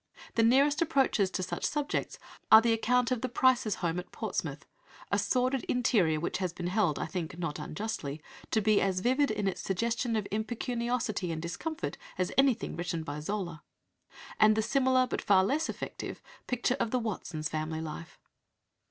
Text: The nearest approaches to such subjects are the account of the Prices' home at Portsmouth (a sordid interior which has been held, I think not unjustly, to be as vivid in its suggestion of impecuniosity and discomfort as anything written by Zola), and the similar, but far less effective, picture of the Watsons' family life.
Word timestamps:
The 0.33 0.41
nearest 0.41 0.81
approaches 0.81 1.29
to 1.29 1.43
such 1.43 1.63
subjects 1.63 2.17
are 2.51 2.59
the 2.59 2.73
account 2.73 3.11
of 3.11 3.21
the 3.21 3.29
Prices' 3.29 3.75
home 3.85 3.99
at 3.99 4.11
Portsmouth 4.11 4.65
(a 5.11 5.19
sordid 5.19 5.63
interior 5.65 6.19
which 6.19 6.39
has 6.39 6.53
been 6.53 6.65
held, 6.65 6.97
I 6.97 7.05
think 7.05 7.37
not 7.37 7.59
unjustly, 7.59 8.19
to 8.49 8.61
be 8.61 8.81
as 8.81 9.01
vivid 9.01 9.29
in 9.29 9.47
its 9.47 9.61
suggestion 9.61 10.15
of 10.15 10.27
impecuniosity 10.31 11.31
and 11.31 11.39
discomfort 11.39 11.99
as 12.17 12.31
anything 12.35 12.75
written 12.75 13.03
by 13.03 13.19
Zola), 13.19 13.61
and 14.39 14.55
the 14.55 14.63
similar, 14.63 15.05
but 15.05 15.21
far 15.21 15.43
less 15.43 15.69
effective, 15.69 16.19
picture 16.47 16.77
of 16.79 16.89
the 16.89 16.97
Watsons' 16.97 17.47
family 17.49 17.79
life. 17.79 18.17